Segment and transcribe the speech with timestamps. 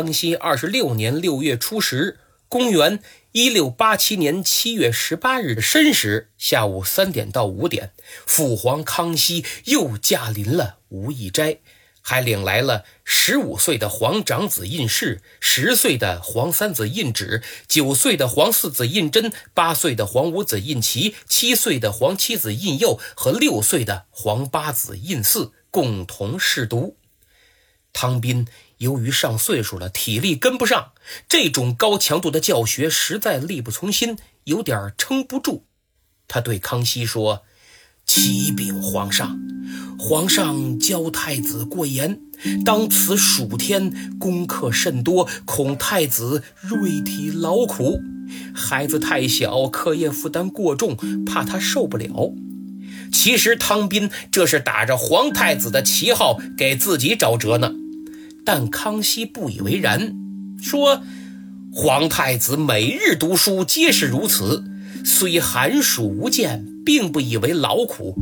[0.00, 3.00] 康熙二十六年六月初十，公元
[3.32, 7.90] 一六八七年七月十八日的申时下午三点到五点，
[8.24, 11.58] 父皇康熙又驾临了无义斋，
[12.00, 26.97] 还领来了十五岁的皇长子胤士、十岁的皇三子胤祉、九岁的皇四子胤禛、八岁的皇五子胤祺、七岁的皇七子胤佑和六岁的皇八子胤嗣共同试读。
[28.00, 28.46] 汤斌
[28.76, 30.92] 由于上岁数了，体力跟不上，
[31.28, 35.64] 这种高强度的教学实在力不从心，有点撑不住。
[36.28, 37.42] 他对康熙说
[38.06, 39.40] ：“启禀皇上，
[39.98, 42.20] 皇上教太子过严，
[42.64, 48.00] 当此暑天功课甚多，恐太子锐体劳苦。
[48.54, 50.96] 孩子太小，课业负担过重，
[51.26, 52.32] 怕他受不了。”
[53.12, 57.72] 其实汤斌这是打着皇太子的旗号给自己找辙呢。
[58.50, 60.14] 但康熙不以为然，
[60.58, 61.02] 说
[61.70, 64.64] ：“皇太子每日读书皆是如此，
[65.04, 68.16] 虽寒暑无间，并不以为劳苦。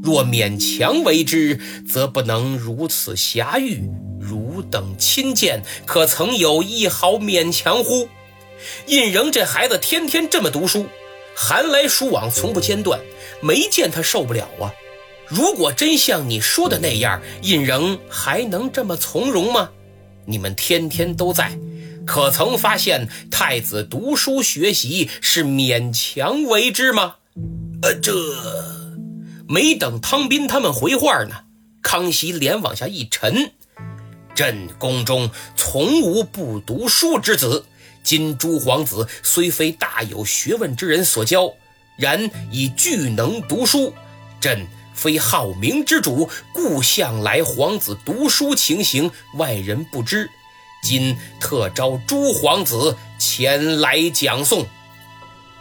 [0.00, 3.90] 若勉强为之，则不能如此狭欲。
[4.20, 8.06] 汝等亲见，可曾有一毫勉强乎？”
[8.86, 10.86] 胤禛这孩子天天这么读书，
[11.34, 13.00] 寒来暑往，从不间断，
[13.42, 14.70] 没见他受不了啊。
[15.32, 19.70] 如果真像你说的那样，胤仍还能这么从容吗？
[20.26, 21.58] 你们天天都在，
[22.06, 27.14] 可曾发现太子读书学习是勉强为之吗？
[27.80, 28.12] 呃，这
[29.48, 31.34] 没等汤斌他们回话呢，
[31.80, 33.52] 康熙脸往下一沉
[34.36, 37.64] ：“朕宫中从无不读书之子，
[38.04, 41.54] 今诸皇子虽非大有学问之人所教，
[41.96, 43.94] 然已俱能读书。
[44.38, 50.30] 朕。”非好名之主，故向来皇子读书情形外人不知。
[50.82, 54.66] 今特召诸皇子前来讲诵。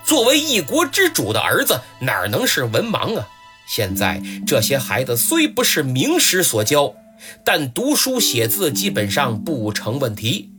[0.03, 3.27] 作为一国之主的儿子，哪能是文盲啊？
[3.67, 6.95] 现在这些孩子虽不是名师所教，
[7.45, 10.49] 但读书写字基本上不成问题。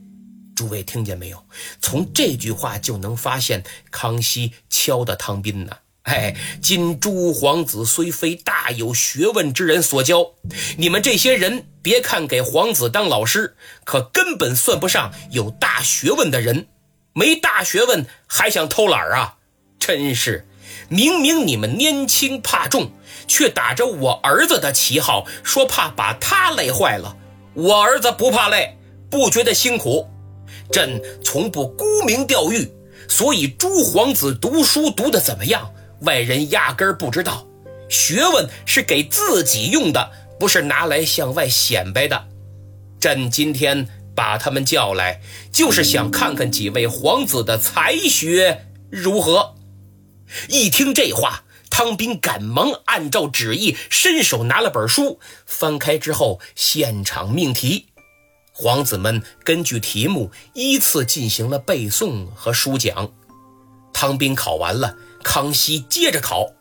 [0.55, 1.44] 诸位听见没有？
[1.81, 5.77] 从这句话就能发现，康熙敲的汤斌呢。
[6.05, 10.33] 哎，今诸皇子虽非大有学问之人所教，
[10.77, 16.67] 你们这些人别看给皇子当老师，可根本算不上有大学问的人。
[17.12, 19.37] 没大学问还想偷懒啊？
[19.79, 20.49] 真是！
[20.89, 22.91] 明明你们年轻怕重，
[23.29, 27.17] 却打着我儿子的旗号，说怕把他累坏了。
[27.55, 28.77] 我儿子不怕累，
[29.09, 30.09] 不觉得辛苦。
[30.71, 32.73] 朕从不沽名钓誉，
[33.09, 35.73] 所以诸皇子读书读得怎么样？
[36.03, 37.47] 外人压根儿不知道，
[37.89, 42.29] 学问是给自己用的，不是拿来向外显摆的。
[42.99, 45.21] 朕今天把他们叫来，
[45.53, 49.55] 就是想看看几位皇子的才学如何。
[50.49, 57.87] 一听这话，汤斌赶忙按照旨意，伸手拿了本书，翻开之后，现场命题。
[58.53, 63.11] 皇子们根据题目依次进行了背诵和书讲。
[63.93, 64.97] 汤斌考完了。
[65.22, 66.53] 康熙接着考，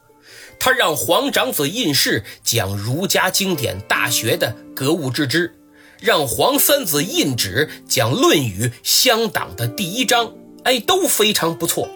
[0.60, 5.56] 他让皇长子胤士讲儒家经典《大学》的格物致知，
[6.00, 10.34] 让皇三子胤祉讲《论语》乡党的第一章，
[10.64, 11.90] 哎，都非常不错。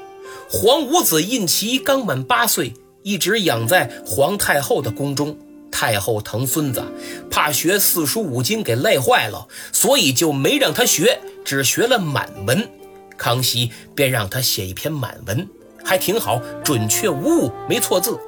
[0.50, 2.74] 皇五子胤祺刚满八岁，
[3.04, 5.38] 一直养在皇太后的宫中，
[5.72, 6.84] 太后疼孙子，
[7.32, 12.70] 怕学四书五经给累坏了，所以就没让他学，只学了满文。
[13.18, 15.48] 康熙便让他写一篇满文。
[15.86, 18.20] 还挺好，准确无误，没错字。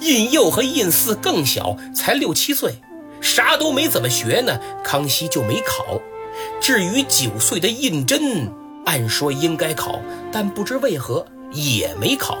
[0.00, 2.74] 胤佑和胤嗣更小，才六七岁，
[3.20, 4.58] 啥都没怎么学呢。
[4.82, 6.00] 康熙就没考。
[6.60, 8.50] 至于九岁的胤禛，
[8.84, 10.00] 按说应该考，
[10.32, 12.38] 但不知为何也没考。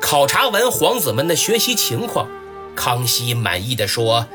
[0.00, 2.28] 考察完皇子们的学习情况，
[2.74, 4.26] 康熙满意的说：“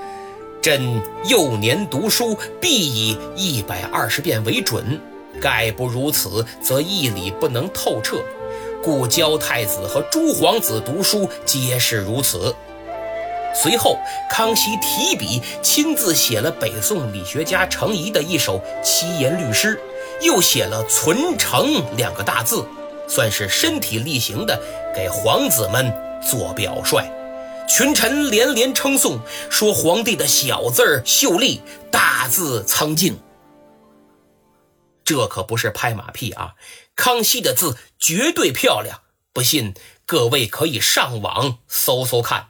[0.61, 5.01] 朕幼年读书，必以一百二十遍为准，
[5.41, 8.17] 概不如此，则义理不能透彻。”
[8.85, 12.55] 故教太子和诸皇子读书皆是如此。
[13.59, 13.97] 随后，
[14.29, 19.81] 康熙提笔亲自写了北宋理学家程颐的一首七言律诗，
[20.21, 22.63] 又写了“存诚”两个大字，
[23.07, 24.61] 算是身体力行的
[24.95, 25.91] 给皇子们
[26.21, 27.03] 做表率。
[27.67, 29.17] 群臣连连称颂，
[29.49, 31.59] 说皇帝的小字儿秀丽，
[31.89, 33.17] 大字苍劲。
[35.05, 36.55] 这可不是拍马屁啊！
[36.95, 39.75] 康熙的字绝对漂亮，不信
[40.05, 42.49] 各位可以上网搜搜看。